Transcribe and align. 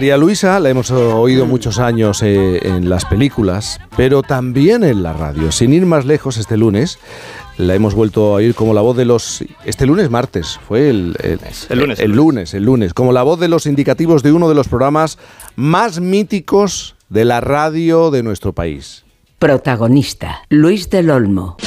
María 0.00 0.16
Luisa 0.16 0.58
la 0.60 0.70
hemos 0.70 0.90
oído 0.90 1.44
muchos 1.44 1.78
años 1.78 2.22
eh, 2.22 2.66
en 2.66 2.88
las 2.88 3.04
películas, 3.04 3.78
pero 3.98 4.22
también 4.22 4.82
en 4.82 5.02
la 5.02 5.12
radio. 5.12 5.52
Sin 5.52 5.74
ir 5.74 5.84
más 5.84 6.06
lejos, 6.06 6.38
este 6.38 6.56
lunes 6.56 6.98
la 7.58 7.74
hemos 7.74 7.94
vuelto 7.94 8.28
a 8.28 8.36
oír 8.36 8.54
como 8.54 8.72
la 8.72 8.80
voz 8.80 8.96
de 8.96 9.04
los... 9.04 9.44
Este 9.66 9.84
lunes, 9.84 10.08
martes, 10.08 10.58
fue 10.66 10.88
el, 10.88 11.08
lunes, 11.68 12.00
el 12.00 12.12
lunes, 12.12 12.54
el 12.54 12.64
lunes, 12.64 12.94
como 12.94 13.12
la 13.12 13.22
voz 13.22 13.38
de 13.40 13.48
los 13.48 13.66
indicativos 13.66 14.22
de 14.22 14.32
uno 14.32 14.48
de 14.48 14.54
los 14.54 14.68
programas 14.68 15.18
más 15.54 16.00
míticos 16.00 16.96
de 17.10 17.26
la 17.26 17.42
radio 17.42 18.10
de 18.10 18.22
nuestro 18.22 18.54
país. 18.54 19.04
Protagonista, 19.38 20.44
Luis 20.48 20.88
del 20.88 21.10
Olmo. 21.10 21.58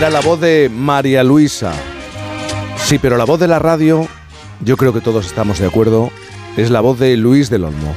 Era 0.00 0.08
la 0.08 0.20
voz 0.22 0.40
de 0.40 0.70
María 0.74 1.22
Luisa. 1.22 1.74
Sí, 2.78 2.98
pero 2.98 3.18
la 3.18 3.26
voz 3.26 3.38
de 3.38 3.46
la 3.46 3.58
radio, 3.58 4.08
yo 4.64 4.78
creo 4.78 4.94
que 4.94 5.02
todos 5.02 5.26
estamos 5.26 5.58
de 5.58 5.66
acuerdo, 5.66 6.10
es 6.56 6.70
la 6.70 6.80
voz 6.80 6.98
de 6.98 7.18
Luis 7.18 7.50
del 7.50 7.64
Olmo. 7.64 7.94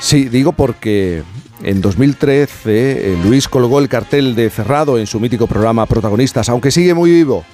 Sí, 0.00 0.28
digo 0.28 0.50
porque 0.50 1.22
en 1.62 1.80
2013 1.80 3.12
eh, 3.12 3.18
Luis 3.22 3.46
colgó 3.46 3.78
el 3.78 3.88
cartel 3.88 4.34
de 4.34 4.50
cerrado 4.50 4.98
en 4.98 5.06
su 5.06 5.20
mítico 5.20 5.46
programa 5.46 5.86
Protagonistas, 5.86 6.48
aunque 6.48 6.72
sigue 6.72 6.94
muy 6.94 7.12
vivo 7.12 7.44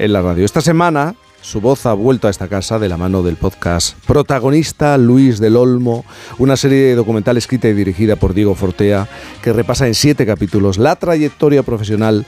en 0.00 0.12
la 0.12 0.20
radio. 0.20 0.44
Esta 0.44 0.60
semana 0.60 1.14
su 1.40 1.60
voz 1.60 1.86
ha 1.86 1.92
vuelto 1.92 2.26
a 2.26 2.30
esta 2.30 2.48
casa 2.48 2.80
de 2.80 2.88
la 2.88 2.96
mano 2.96 3.22
del 3.22 3.36
podcast 3.36 3.96
Protagonista 4.06 4.98
Luis 4.98 5.38
del 5.38 5.56
Olmo, 5.56 6.04
una 6.38 6.56
serie 6.56 6.96
documental 6.96 7.36
escrita 7.36 7.68
y 7.68 7.74
dirigida 7.74 8.16
por 8.16 8.34
Diego 8.34 8.56
Fortea 8.56 9.08
que 9.40 9.52
repasa 9.52 9.86
en 9.86 9.94
siete 9.94 10.26
capítulos 10.26 10.78
la 10.78 10.96
trayectoria 10.96 11.62
profesional 11.62 12.26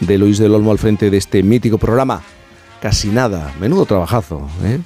de 0.00 0.18
Luis 0.18 0.38
del 0.38 0.54
Olmo 0.54 0.70
al 0.72 0.78
frente 0.78 1.10
de 1.10 1.16
este 1.16 1.42
mítico 1.42 1.78
programa. 1.78 2.22
Casi 2.80 3.08
nada, 3.08 3.52
menudo 3.60 3.86
trabajazo. 3.86 4.48
¿eh? 4.64 4.80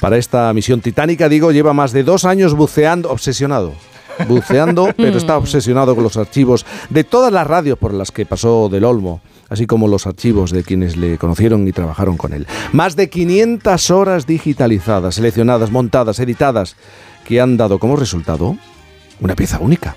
Para 0.00 0.16
esta 0.16 0.52
misión 0.54 0.80
titánica, 0.80 1.28
digo, 1.28 1.52
lleva 1.52 1.72
más 1.72 1.92
de 1.92 2.02
dos 2.02 2.24
años 2.24 2.54
buceando, 2.54 3.10
obsesionado. 3.10 3.74
Buceando, 4.26 4.88
pero 4.96 5.18
está 5.18 5.36
obsesionado 5.36 5.94
con 5.94 6.04
los 6.04 6.16
archivos 6.16 6.64
de 6.88 7.04
todas 7.04 7.32
las 7.32 7.46
radios 7.46 7.78
por 7.78 7.92
las 7.92 8.10
que 8.10 8.26
pasó 8.26 8.68
del 8.70 8.84
Olmo, 8.84 9.20
así 9.48 9.66
como 9.66 9.88
los 9.88 10.06
archivos 10.06 10.50
de 10.50 10.64
quienes 10.64 10.96
le 10.96 11.18
conocieron 11.18 11.68
y 11.68 11.72
trabajaron 11.72 12.16
con 12.16 12.32
él. 12.32 12.46
Más 12.72 12.96
de 12.96 13.10
500 13.10 13.90
horas 13.90 14.26
digitalizadas, 14.26 15.16
seleccionadas, 15.16 15.70
montadas, 15.70 16.18
editadas, 16.20 16.76
que 17.26 17.40
han 17.40 17.56
dado 17.56 17.78
como 17.78 17.96
resultado 17.96 18.56
una 19.20 19.36
pieza 19.36 19.58
única. 19.60 19.96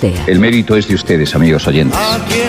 El 0.27 0.39
mérito 0.39 0.75
es 0.75 0.87
de 0.87 0.95
ustedes, 0.95 1.35
amigos 1.35 1.67
oyentes. 1.67 1.99
Aquí 1.99 2.39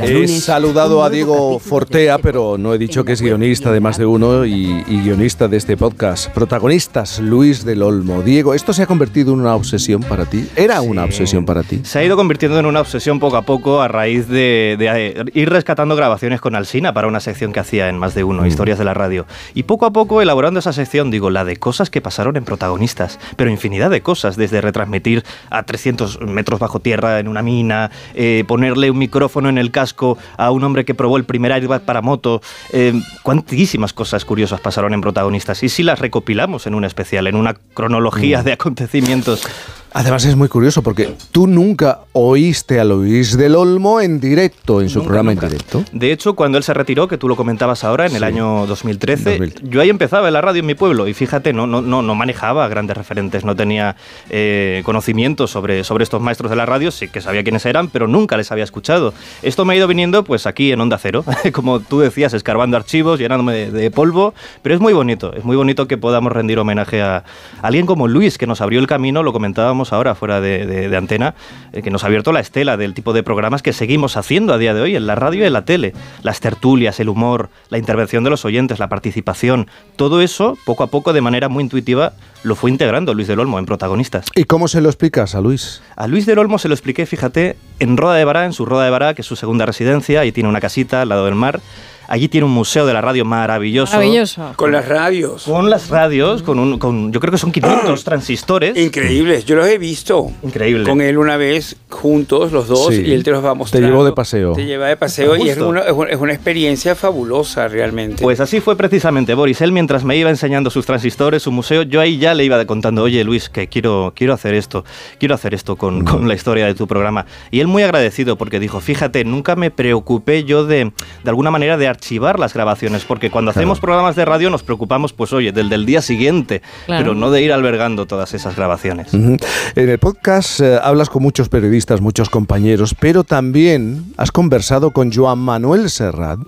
He 0.00 0.28
saludado 0.28 1.02
a 1.02 1.08
Diego 1.08 1.58
Fortea, 1.58 2.18
pero 2.18 2.58
no 2.58 2.74
he 2.74 2.78
dicho 2.78 3.04
que 3.04 3.12
es 3.12 3.22
guionista 3.22 3.72
de 3.72 3.80
más 3.80 3.96
de 3.96 4.04
uno 4.04 4.44
y, 4.44 4.84
guionista 4.86 5.48
de 5.48 5.56
este 5.56 5.76
podcast. 5.76 6.30
Protagonistas, 6.32 7.18
Luis 7.20 7.64
del 7.64 7.82
Olmo. 7.82 8.20
Diego, 8.22 8.52
¿esto 8.52 8.74
se 8.74 8.82
ha 8.82 8.86
convertido 8.86 9.32
en 9.32 9.40
una 9.40 9.54
obsesión 9.54 10.02
para 10.02 10.26
ti? 10.26 10.46
¿Era 10.54 10.82
una 10.82 11.04
obsesión 11.04 11.46
para 11.46 11.62
ti? 11.62 11.80
Se 11.84 11.98
ha 11.98 12.04
ido 12.04 12.16
convirtiendo 12.16 12.58
en 12.58 12.66
una 12.66 12.80
obsesión 12.80 13.18
poco 13.20 13.38
a 13.38 13.42
poco 13.42 13.80
a 13.80 13.88
raíz 13.88 14.28
de, 14.28 14.76
eh, 14.78 15.24
ir 15.32 15.48
rescatando 15.48 15.96
grabaciones 15.96 16.42
con 16.42 16.54
Alsina 16.54 16.92
para 16.92 17.08
una 17.08 17.20
sección 17.20 17.54
que 17.54 17.60
hacía 17.60 17.88
en 17.88 17.96
más 17.98 18.14
de 18.14 18.24
uno, 18.24 18.42
mm. 18.42 18.46
Historias 18.46 18.78
de 18.78 18.84
la 18.84 18.92
Radio. 18.92 19.26
Y 19.54 19.62
poco 19.62 19.86
a 19.86 19.92
poco 19.92 20.20
elaborando 20.20 20.60
esa 20.60 20.74
sección, 20.74 21.10
digo, 21.10 21.30
la 21.30 21.44
de 21.44 21.56
cosas 21.56 21.88
que 21.88 22.02
pasaron 22.02 22.36
en 22.36 22.44
protagonistas, 22.44 23.18
pero 23.36 23.50
infinidad 23.50 23.88
de 23.88 24.02
cosas, 24.02 24.36
desde 24.36 24.60
retransmitir 24.60 25.24
a 25.48 25.62
300 25.62 26.20
metros 26.20 26.60
bajo 26.60 26.80
tierra 26.80 27.18
en 27.18 27.28
una 27.28 27.42
mina, 27.42 27.90
eh, 28.14 28.44
ponerle 28.46 28.90
un 28.90 28.98
micrófono 28.98 29.37
en 29.46 29.58
el 29.58 29.70
casco 29.70 30.18
a 30.36 30.50
un 30.50 30.64
hombre 30.64 30.84
que 30.84 30.94
probó 30.94 31.16
el 31.16 31.24
primer 31.24 31.52
airbag 31.52 31.82
para 31.82 32.02
moto. 32.02 32.40
Eh, 32.72 32.94
cuantísimas 33.22 33.92
cosas 33.92 34.24
curiosas 34.24 34.60
pasaron 34.60 34.94
en 34.94 35.00
protagonistas. 35.00 35.62
Y 35.62 35.68
si 35.68 35.82
las 35.82 35.98
recopilamos 35.98 36.66
en 36.66 36.74
un 36.74 36.84
especial, 36.84 37.26
en 37.26 37.36
una 37.36 37.54
cronología 37.54 38.40
mm. 38.40 38.44
de 38.44 38.52
acontecimientos 38.52 39.46
Además 39.92 40.24
es 40.24 40.36
muy 40.36 40.48
curioso 40.48 40.82
porque 40.82 41.14
tú 41.32 41.46
nunca 41.46 42.00
oíste 42.12 42.78
a 42.78 42.84
Luis 42.84 43.36
del 43.36 43.54
Olmo 43.54 44.00
en 44.00 44.20
directo, 44.20 44.80
en 44.80 44.88
su 44.88 45.02
programa 45.02 45.32
en 45.32 45.38
directo. 45.38 45.84
De 45.92 46.12
hecho, 46.12 46.34
cuando 46.34 46.58
él 46.58 46.64
se 46.64 46.74
retiró, 46.74 47.08
que 47.08 47.16
tú 47.16 47.28
lo 47.28 47.36
comentabas 47.36 47.84
ahora, 47.84 48.06
en 48.06 48.14
el 48.14 48.24
año 48.24 48.66
2013, 48.66 49.52
yo 49.62 49.80
ahí 49.80 49.88
empezaba 49.88 50.28
en 50.28 50.34
la 50.34 50.40
radio 50.40 50.60
en 50.60 50.66
mi 50.66 50.74
pueblo 50.74 51.08
y 51.08 51.14
fíjate, 51.14 51.52
no, 51.52 51.66
no, 51.66 51.80
no, 51.80 52.02
no 52.02 52.14
manejaba 52.14 52.68
grandes 52.68 52.96
referentes, 52.96 53.44
no 53.44 53.56
tenía 53.56 53.96
eh, 54.30 54.82
conocimiento 54.84 55.46
sobre, 55.46 55.84
sobre 55.84 56.04
estos 56.04 56.20
maestros 56.20 56.50
de 56.50 56.56
la 56.56 56.66
radio, 56.66 56.90
sí 56.90 57.08
que 57.08 57.20
sabía 57.20 57.42
quiénes 57.42 57.64
eran, 57.64 57.88
pero 57.88 58.06
nunca 58.06 58.36
les 58.36 58.52
había 58.52 58.64
escuchado. 58.64 59.14
Esto 59.42 59.64
me 59.64 59.74
ha 59.74 59.76
ido 59.76 59.88
viniendo 59.88 60.24
pues 60.24 60.46
aquí 60.46 60.70
en 60.72 60.80
Onda 60.80 60.98
Cero, 60.98 61.24
como 61.52 61.80
tú 61.80 62.00
decías, 62.00 62.34
escarbando 62.34 62.76
archivos, 62.76 63.18
llenándome 63.18 63.70
de, 63.70 63.90
polvo, 63.90 64.34
pero 64.62 64.74
es 64.74 64.80
muy 64.80 64.92
bonito, 64.92 65.32
es 65.32 65.44
muy 65.44 65.56
bonito 65.56 65.88
que 65.88 65.96
podamos 65.96 66.30
rendir 66.32 66.58
homenaje 66.58 67.00
a 67.00 67.24
alguien 67.62 67.86
como 67.86 68.06
Luis, 68.06 68.36
que 68.36 68.46
nos 68.46 68.60
abrió 68.60 68.80
el 68.80 68.86
camino, 68.86 69.22
lo 69.22 69.32
comentábamos 69.32 69.77
ahora 69.92 70.14
fuera 70.14 70.40
de, 70.40 70.96
antena, 70.96 71.34
eh, 71.72 71.82
que 71.82 71.90
nos 71.90 72.04
ha 72.04 72.06
abierto 72.06 72.32
la 72.32 72.40
estela 72.40 72.76
del 72.76 72.94
tipo 72.94 73.12
de 73.12 73.22
programas 73.22 73.62
que 73.62 73.72
seguimos 73.72 74.16
haciendo 74.16 74.52
a 74.52 74.58
día 74.58 74.74
de 74.74 74.80
hoy 74.80 74.96
en 74.96 75.06
la 75.06 75.14
radio 75.14 75.44
y 75.44 75.46
en 75.46 75.52
la 75.52 75.64
tele. 75.64 75.94
Las 76.22 76.40
tertulias, 76.40 77.00
el 77.00 77.08
humor, 77.08 77.50
la 77.70 77.78
intervención 77.78 78.24
de 78.24 78.30
los 78.30 78.44
oyentes, 78.44 78.78
la 78.78 78.88
participación, 78.88 79.68
todo 79.96 80.20
eso, 80.20 80.56
poco 80.64 80.82
a 80.82 80.88
poco, 80.88 81.12
de 81.12 81.20
manera 81.20 81.48
muy 81.48 81.62
intuitiva, 81.62 82.12
lo 82.42 82.54
fue 82.54 82.70
integrando 82.70 83.14
Luis 83.14 83.28
del 83.28 83.40
Olmo 83.40 83.58
en 83.58 83.66
protagonistas. 83.66 84.26
¿Y 84.34 84.44
cómo 84.44 84.68
se 84.68 84.80
lo 84.80 84.88
explicas 84.88 85.34
a 85.34 85.40
Luis? 85.40 85.82
A 85.96 86.06
Luis 86.06 86.26
del 86.26 86.38
Olmo 86.38 86.58
se 86.58 86.68
lo 86.68 86.74
expliqué, 86.74 87.06
fíjate, 87.06 87.56
en 87.78 87.96
Roda 87.96 88.14
de 88.14 88.24
Bará, 88.24 88.44
en 88.44 88.52
su 88.52 88.64
Roda 88.64 88.84
de 88.84 88.90
Bará, 88.90 89.14
que 89.14 89.22
es 89.22 89.26
su 89.26 89.36
segunda 89.36 89.66
residencia, 89.66 90.24
y 90.24 90.32
tiene 90.32 90.48
una 90.48 90.60
casita 90.60 91.02
al 91.02 91.08
lado 91.08 91.24
del 91.24 91.34
mar. 91.34 91.60
Allí 92.08 92.28
tiene 92.28 92.46
un 92.46 92.52
museo 92.52 92.86
de 92.86 92.94
la 92.94 93.02
radio 93.02 93.26
maravilloso. 93.26 93.92
Maravilloso. 93.92 94.54
Con 94.56 94.72
las 94.72 94.88
radios. 94.88 95.44
Con 95.44 95.68
las 95.68 95.90
radios, 95.90 96.42
con 96.42 96.58
un, 96.58 96.78
con, 96.78 97.12
yo 97.12 97.20
creo 97.20 97.30
que 97.30 97.36
son 97.36 97.52
500 97.52 98.02
transistores. 98.04 98.78
Increíbles, 98.78 99.44
yo 99.44 99.56
los 99.56 99.68
he 99.68 99.76
visto. 99.76 100.30
Increíble. 100.42 100.84
Con 100.84 101.02
él 101.02 101.18
una 101.18 101.36
vez, 101.36 101.76
juntos, 101.90 102.50
los 102.50 102.66
dos, 102.66 102.94
y 102.94 103.12
él 103.12 103.22
te 103.24 103.30
los 103.30 103.44
va 103.44 103.50
a 103.50 103.54
mostrar. 103.54 103.82
Te 103.82 103.86
llevó 103.86 104.06
de 104.06 104.12
paseo. 104.12 104.54
Te 104.54 104.64
lleva 104.64 104.86
de 104.86 104.96
paseo 104.96 105.36
y 105.36 105.50
es 105.50 105.58
una, 105.58 105.82
es 105.82 106.16
una, 106.18 106.32
experiencia 106.32 106.94
fabulosa 106.94 107.68
realmente. 107.68 108.22
Pues 108.22 108.40
así 108.40 108.60
fue 108.60 108.74
precisamente 108.74 109.34
Boris. 109.34 109.60
Él 109.60 109.72
mientras 109.72 110.02
me 110.02 110.16
iba 110.16 110.30
enseñando 110.30 110.70
sus 110.70 110.86
transistores, 110.86 111.42
su 111.42 111.52
museo, 111.52 111.82
yo 111.82 112.00
ahí 112.00 112.16
ya 112.16 112.32
le 112.32 112.44
iba 112.44 112.64
contando, 112.64 113.02
oye 113.02 113.22
Luis, 113.22 113.50
que 113.50 113.68
quiero, 113.68 114.14
quiero 114.16 114.32
hacer 114.32 114.54
esto, 114.54 114.84
quiero 115.18 115.34
hacer 115.34 115.52
esto 115.52 115.76
con, 115.76 116.04
con 116.04 116.26
la 116.26 116.34
historia 116.34 116.64
de 116.64 116.74
tu 116.74 116.86
programa. 116.86 117.26
Y 117.50 117.60
él 117.60 117.66
muy 117.66 117.82
agradecido 117.82 118.38
porque 118.38 118.60
dijo, 118.60 118.80
fíjate, 118.80 119.24
nunca 119.24 119.56
me 119.56 119.70
preocupé 119.70 120.44
yo 120.44 120.64
de, 120.64 120.84
de 121.24 121.30
alguna 121.30 121.50
manera 121.50 121.76
de 121.76 121.97
archivar 121.98 122.38
las 122.38 122.54
grabaciones 122.54 123.04
porque 123.04 123.28
cuando 123.28 123.50
hacemos 123.50 123.80
programas 123.80 124.14
de 124.14 124.24
radio 124.24 124.50
nos 124.50 124.62
preocupamos, 124.62 125.12
pues 125.12 125.32
oye, 125.32 125.50
del 125.50 125.68
del 125.68 125.84
día 125.84 126.00
siguiente, 126.00 126.62
pero 126.86 127.14
no 127.14 127.32
de 127.32 127.42
ir 127.42 127.52
albergando 127.52 128.06
todas 128.06 128.34
esas 128.34 128.54
grabaciones. 128.54 129.12
En 129.12 129.38
el 129.74 129.98
podcast 129.98 130.60
eh, 130.60 130.78
hablas 130.80 131.10
con 131.10 131.22
muchos 131.22 131.48
periodistas, 131.48 132.00
muchos 132.00 132.30
compañeros, 132.30 132.94
pero 132.98 133.24
también 133.24 134.12
has 134.16 134.30
conversado 134.30 134.92
con 134.92 135.12
Joan 135.12 135.40
Manuel 135.40 135.90
Serrat. 135.90 136.38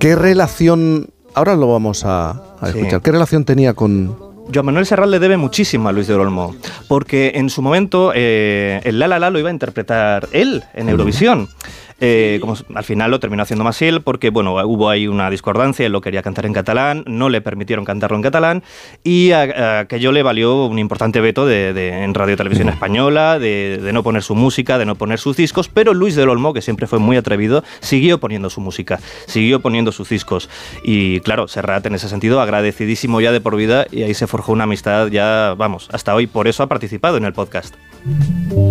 ¿Qué 0.00 0.16
relación, 0.16 1.08
ahora 1.34 1.54
lo 1.54 1.68
vamos 1.68 2.02
a, 2.04 2.42
escuchar, 2.66 3.00
qué 3.00 3.12
relación 3.12 3.44
tenía 3.44 3.74
con, 3.74 4.16
Joan 4.52 4.66
Manuel 4.66 4.86
Serrat 4.86 5.08
le 5.08 5.20
debe 5.20 5.36
muchísimo 5.36 5.88
a 5.88 5.92
Luis 5.92 6.08
de 6.08 6.14
Olmo, 6.14 6.56
porque 6.88 7.32
en 7.36 7.48
su 7.48 7.62
momento 7.62 8.12
eh, 8.14 8.80
el 8.82 8.98
La 8.98 9.06
La 9.06 9.20
La 9.20 9.30
lo 9.30 9.38
iba 9.38 9.50
a 9.50 9.52
interpretar 9.52 10.28
él 10.32 10.64
en 10.74 10.88
Eurovisión. 10.88 11.48
Eh, 12.04 12.38
como 12.40 12.56
al 12.74 12.84
final 12.84 13.10
lo 13.10 13.20
terminó 13.20 13.42
haciendo 13.42 13.64
más 13.64 13.80
él 13.80 14.02
porque 14.02 14.30
bueno, 14.30 14.54
hubo 14.66 14.90
ahí 14.90 15.06
una 15.06 15.30
discordancia, 15.30 15.86
él 15.86 15.92
lo 15.92 16.00
quería 16.00 16.22
cantar 16.22 16.44
en 16.44 16.52
catalán, 16.52 17.04
no 17.06 17.28
le 17.28 17.40
permitieron 17.40 17.84
cantarlo 17.84 18.16
en 18.16 18.22
catalán 18.22 18.62
y 19.04 19.32
aquello 19.32 20.12
le 20.12 20.22
valió 20.22 20.66
un 20.66 20.78
importante 20.78 21.20
veto 21.20 21.46
de, 21.46 21.70
en 22.02 22.12
Radio 22.12 22.36
Televisión 22.36 22.68
Española, 22.68 23.38
de, 23.38 23.90
no 23.92 24.02
poner 24.02 24.22
su 24.22 24.34
música, 24.34 24.78
de 24.78 24.84
no 24.84 24.96
poner 24.96 25.18
sus 25.18 25.36
discos, 25.36 25.68
pero 25.68 25.94
Luis 25.94 26.14
del 26.14 26.28
Olmo, 26.28 26.52
que 26.52 26.60
siempre 26.60 26.86
fue 26.86 26.98
muy 26.98 27.16
atrevido, 27.16 27.64
siguió 27.80 28.18
poniendo 28.18 28.50
su 28.50 28.60
música, 28.60 29.00
siguió 29.26 29.60
poniendo 29.60 29.92
sus 29.92 30.08
discos 30.08 30.50
y 30.82 31.20
claro, 31.20 31.48
Serrat 31.48 31.86
en 31.86 31.94
ese 31.94 32.08
sentido 32.08 32.40
agradecidísimo 32.40 33.20
ya 33.20 33.32
de 33.32 33.40
por 33.40 33.56
vida 33.56 33.86
y 33.90 34.02
ahí 34.02 34.14
se 34.14 34.26
forjó 34.26 34.42
forjó 34.42 34.54
una 34.54 34.64
amistad 34.64 35.06
ya, 35.06 35.54
vamos, 35.56 35.88
hasta 35.92 36.16
hoy. 36.16 36.26
Por 36.26 36.48
eso 36.48 36.64
ha 36.64 36.66
participado 36.66 37.16
en 37.16 37.24
el 37.24 37.32
podcast. 37.32 37.76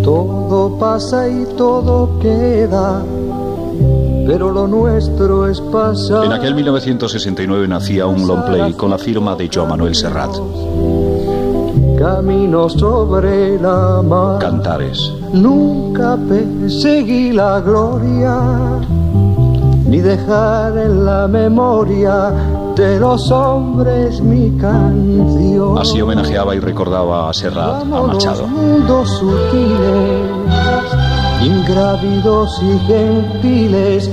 Todo 0.03 0.77
pasa 0.77 1.29
y 1.29 1.45
todo 1.55 2.19
queda 2.19 3.05
pero 4.31 4.49
lo 4.49 4.65
nuestro 4.65 5.45
es 5.45 5.59
pasar. 5.59 6.23
En 6.23 6.31
aquel 6.31 6.55
1969 6.55 7.67
nacía 7.67 8.07
un 8.07 8.25
long 8.25 8.45
play 8.45 8.71
con 8.73 8.89
la 8.89 8.97
firma 8.97 9.35
de 9.35 9.49
Joan 9.53 9.67
Manuel 9.67 9.93
Serrat. 9.93 10.31
Camino 11.99 12.69
sobre 12.69 13.59
la 13.59 14.01
mar. 14.01 14.39
Cantares. 14.39 15.11
Nunca 15.33 16.17
perseguí 16.29 17.33
la 17.33 17.59
gloria, 17.59 18.79
ni 19.85 19.99
dejar 19.99 20.77
en 20.77 21.03
la 21.03 21.27
memoria 21.27 22.31
de 22.77 23.01
los 23.01 23.29
hombres 23.31 24.21
mi 24.21 24.57
canción. 24.57 25.77
Así 25.77 26.01
homenajeaba 26.01 26.55
y 26.55 26.59
recordaba 26.61 27.29
a 27.29 27.33
Serrat, 27.33 27.81
a 27.81 27.85
Machado. 27.85 28.47
Mundos 28.47 29.09
sutiles, 29.09 30.31
ingrávidos 31.43 32.61
y 32.63 32.79
gentiles 32.87 34.09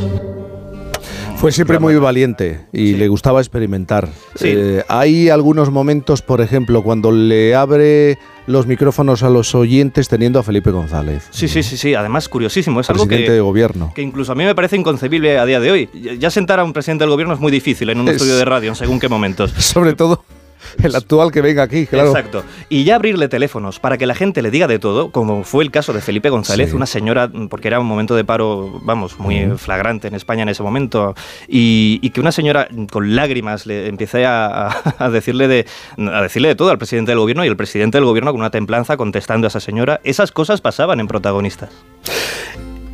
fue 1.37 1.53
siempre 1.53 1.79
muy 1.79 1.95
valiente 1.95 2.67
y 2.73 2.95
le 2.95 3.07
gustaba 3.07 3.39
experimentar. 3.41 4.09
Sí. 4.35 4.49
Eh, 4.49 4.83
hay 4.89 5.29
algunos 5.29 5.71
momentos, 5.71 6.21
por 6.21 6.41
ejemplo, 6.41 6.83
cuando 6.83 7.13
le 7.13 7.55
abre 7.55 8.19
los 8.49 8.67
micrófonos 8.67 9.23
a 9.23 9.31
los 9.31 9.55
oyentes 9.55 10.09
teniendo 10.09 10.41
a 10.41 10.43
Felipe 10.43 10.73
González. 10.73 11.29
Sí, 11.31 11.47
sí, 11.47 11.63
sí, 11.63 11.77
sí. 11.77 11.95
Además, 11.95 12.29
curiosísimo. 12.29 12.81
Es 12.81 12.91
algo 12.91 13.05
presidente 13.07 13.29
que, 13.29 13.35
de 13.35 13.41
gobierno. 13.41 13.93
que 13.95 14.03
incluso 14.03 14.33
a 14.33 14.35
mí 14.35 14.43
me 14.43 14.57
parece 14.57 14.77
inconcebible 14.79 15.39
a 15.39 15.45
día 15.47 15.61
de 15.61 15.71
hoy. 15.71 15.89
Ya 16.19 16.29
sentar 16.31 16.59
a 16.59 16.65
un 16.65 16.73
presidente 16.73 17.05
del 17.05 17.11
gobierno 17.11 17.35
es 17.35 17.41
muy 17.41 17.53
difícil 17.53 17.89
en 17.91 18.01
un 18.01 18.09
Es- 18.09 18.15
estudio 18.17 18.37
de 18.37 18.45
radio, 18.45 18.71
en 18.71 18.75
según 18.75 18.99
qué 18.99 19.09
momentos. 19.09 19.53
Sobre 19.59 19.93
todo 19.93 20.25
el 20.82 20.94
actual 20.94 21.31
que 21.32 21.41
venga 21.43 21.62
aquí, 21.62 21.87
claro. 21.87 22.09
Exacto. 22.09 22.44
Y 22.69 22.85
ya 22.85 22.97
abrirle 22.97 23.29
teléfonos 23.29 23.79
para 23.81 23.99
que 23.99 24.06
la 24.06 24.15
gente 24.15 24.43
le 24.43 24.50
diga 24.50 24.67
de 24.67 24.79
todo, 24.79 25.11
como 25.11 25.44
fue 25.44 25.65
el 25.65 25.70
caso 25.70 25.93
de 25.93 26.00
Felipe 26.00 26.31
González, 26.31 26.70
Sí. 26.70 26.76
una 26.76 26.87
señora, 26.87 27.31
porque 27.50 27.69
era 27.69 27.81
un 27.81 27.87
momento 27.87 28.15
de 28.17 28.25
paro, 28.25 28.81
vamos, 28.82 29.19
muy 29.19 29.50
flagrante 29.56 30.09
en 30.09 30.15
España 30.15 30.43
en 30.43 30.49
ese 30.50 30.62
momento, 30.62 31.15
y, 31.47 31.99
y 32.03 32.11
que 32.11 32.20
una 32.20 32.32
señora 32.32 32.69
con 32.91 33.15
lágrimas 33.17 33.67
le 33.67 33.87
empiece 33.88 34.25
a, 34.26 34.69
a- 34.69 34.94
a 34.99 35.11
decirle 35.11 35.49
de, 35.49 35.67
a 35.97 36.23
decirle 36.23 36.49
de 36.49 36.55
todo 36.55 36.70
al 36.70 36.79
presidente 36.79 37.11
del 37.12 37.19
gobierno 37.19 37.44
y 37.44 37.49
el 37.49 37.56
presidente 37.56 37.99
del 37.99 38.05
gobierno 38.05 38.31
con 38.32 38.41
una 38.41 38.50
templanza 38.50 38.97
contestando 38.97 39.47
a 39.47 39.49
esa 39.49 39.61
señora. 39.61 40.00
Esas 40.05 40.32
cosas 40.32 40.61
pasaban 40.61 41.00
en 41.00 41.06
protagonistas. 41.09 41.70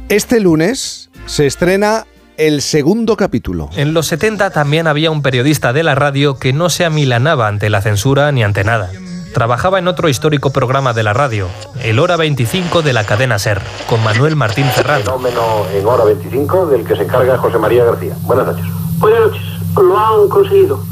Este 0.08 0.38
lunes 0.40 1.10
se 1.26 1.46
estrena 1.46 2.06
el 2.36 2.62
segundo 2.62 3.16
capítulo. 3.16 3.70
En 3.76 3.94
los 3.94 4.06
70 4.06 4.50
también 4.50 4.86
había 4.86 5.10
un 5.10 5.22
periodista 5.22 5.72
de 5.72 5.82
la 5.82 5.94
radio 5.94 6.38
que 6.38 6.52
no 6.52 6.70
se 6.70 6.84
amilanaba 6.84 7.48
ante 7.48 7.70
la 7.70 7.80
censura 7.80 8.30
ni 8.32 8.42
ante 8.42 8.64
nada. 8.64 8.90
Trabajaba 9.32 9.78
en 9.78 9.88
otro 9.88 10.08
histórico 10.08 10.50
programa 10.50 10.92
de 10.92 11.02
la 11.02 11.12
radio, 11.12 11.48
el 11.82 11.98
Hora 11.98 12.16
25 12.16 12.82
de 12.82 12.92
la 12.92 13.04
cadena 13.04 13.38
SER, 13.38 13.60
con 13.88 14.02
Manuel 14.04 14.36
Martín 14.36 14.66
Ferrando. 14.66 15.18
Fenómeno 15.18 15.66
en 15.72 15.86
hora 15.86 16.04
25 16.04 16.66
del 16.66 16.84
que 16.84 16.94
se 16.94 17.02
encarga 17.02 17.36
José 17.38 17.58
María 17.58 17.84
García. 17.84 18.14
Buenas 18.22 18.46
noches. 18.46 18.64
Buenas 18.98 19.20
noches. 19.20 19.42
Lo 19.76 19.98
han 19.98 20.28
conseguido. 20.28 20.84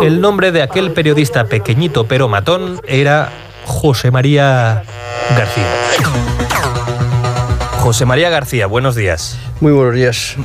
El 0.00 0.20
nombre 0.20 0.50
de 0.52 0.62
aquel 0.62 0.92
periodista 0.92 1.44
pequeñito 1.44 2.06
pero 2.06 2.28
matón 2.28 2.80
era 2.86 3.30
José 3.66 4.10
María 4.10 4.82
García. 5.36 6.47
José 7.88 8.04
María 8.04 8.28
García, 8.28 8.66
buenos 8.66 8.96
días. 8.96 9.38
Muy 9.62 9.72
buenos 9.72 9.94
días. 9.94 10.36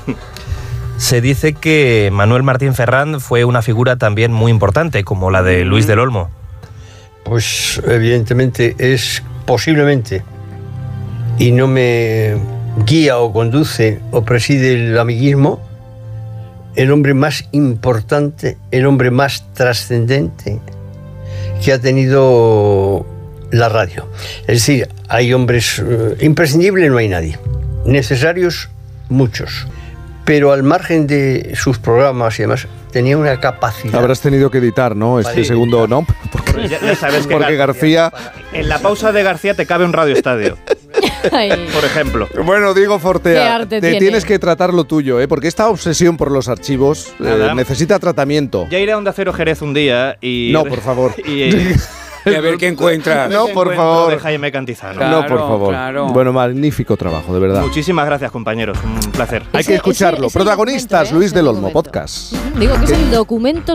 Se 0.98 1.20
dice 1.20 1.52
que 1.52 2.10
Manuel 2.10 2.42
Martín 2.42 2.74
Ferrand 2.74 3.20
fue 3.20 3.44
una 3.44 3.62
figura 3.62 3.98
también 3.98 4.32
muy 4.32 4.50
importante, 4.50 5.04
como 5.04 5.30
la 5.30 5.44
de 5.44 5.66
Luis 5.66 5.86
del 5.86 6.00
Olmo. 6.00 6.32
Pues 7.26 7.82
evidentemente 7.86 8.78
es 8.80 9.24
posiblemente 9.46 10.24
y 11.38 11.52
no 11.52 11.68
me 11.68 12.38
guía 12.86 13.18
o 13.18 13.34
conduce 13.34 14.00
o 14.12 14.24
preside 14.24 14.76
el 14.76 14.98
amiguismo 14.98 15.60
el 16.78 16.94
hombre 16.94 17.14
más 17.14 17.50
importante, 17.52 18.58
el 18.72 18.86
hombre 18.86 19.12
más 19.12 19.44
trascendente 19.54 20.62
que 21.62 21.74
ha 21.74 21.80
tenido 21.80 23.06
la 23.54 23.70
radio. 23.70 24.08
Es 24.42 24.66
decir, 24.66 24.90
hay 25.08 25.32
hombres 25.34 25.80
eh, 25.80 26.18
imprescindibles, 26.22 26.90
no 26.90 26.98
hay 26.98 27.08
nadie. 27.08 27.38
Necesarios, 27.86 28.70
muchos. 29.10 29.68
Pero 30.26 30.52
al 30.54 30.64
margen 30.64 31.06
de 31.06 31.54
sus 31.56 31.78
programas 31.78 32.40
y 32.40 32.44
demás, 32.44 32.68
tenía 32.92 33.18
una 33.18 33.40
capacidad. 33.40 33.96
Habrás 33.96 34.22
tenido 34.22 34.50
que 34.50 34.58
editar, 34.58 34.96
¿no? 34.96 35.20
Este 35.20 35.34
Vale. 35.34 35.46
segundo, 35.46 35.88
¿no? 35.88 36.08
Porque, 36.32 36.68
Ya, 36.68 36.80
ya 36.82 36.96
sabes 36.96 37.28
que 37.28 37.36
porque 37.36 37.56
García... 37.56 38.12
En 38.54 38.70
la 38.70 38.80
pausa 38.80 39.12
de 39.12 39.22
García 39.22 39.54
te 39.54 39.66
cabe 39.66 39.86
un 39.86 39.94
radio 39.94 40.14
estadio, 40.16 40.58
por 41.74 41.86
ejemplo. 41.86 42.30
Bueno, 42.44 42.74
Diego 42.74 42.98
Fortea, 43.00 43.68
te 43.68 43.82
tiene. 43.82 44.00
tienes 44.00 44.26
que 44.26 44.40
tratar 44.40 44.74
lo 44.74 44.86
tuyo, 44.86 45.20
¿eh? 45.20 45.28
Porque 45.28 45.48
esta 45.48 45.70
obsesión 45.70 46.18
por 46.18 46.32
los 46.32 46.48
archivos 46.48 47.14
eh, 47.24 47.52
necesita 47.56 48.00
tratamiento. 48.00 48.68
Ya 48.70 48.80
iré 48.80 48.94
a 48.94 48.98
Onda 48.98 49.14
Cero 49.14 49.34
Jerez 49.34 49.62
un 49.62 49.74
día 49.74 50.18
y... 50.22 50.50
No, 50.54 50.64
por 50.66 50.82
favor. 50.82 51.14
Y, 51.28 51.52
Y 52.34 52.36
a 52.36 52.42
ver 52.42 52.58
qué 52.58 52.68
encuentras. 52.68 53.30
No, 53.30 53.48
por 53.48 53.74
favor. 53.76 54.12
De 54.12 54.20
Jaime 54.20 54.52
Cantizano. 54.52 54.96
Claro, 54.98 55.22
no, 55.22 55.28
por 55.28 55.40
favor. 55.40 55.70
claro. 55.70 56.08
Bueno, 56.08 56.34
magnífico 56.34 56.98
trabajo, 56.98 57.34
de 57.34 57.40
verdad. 57.40 57.62
Muchísimas 57.62 58.06
gracias, 58.06 58.32
compañeros. 58.32 58.78
Un 58.84 59.12
placer. 59.12 59.44
Hay 59.54 59.62
Ese- 59.62 59.70
que 59.72 59.76
escucharlo. 59.76 60.28
ese- 60.28 60.28
ese 60.28 60.40
Protagonistas, 60.40 60.90
documento, 61.10 61.16
¿eh? 61.16 61.18
Luis 61.20 61.26
Ese 61.28 61.36
del 61.36 61.48
Olmo, 61.48 61.72
podcast. 61.72 62.34
Digo 62.58 62.76
que 62.80 62.86
es 62.86 62.92
el 62.92 63.12
documento 63.12 63.72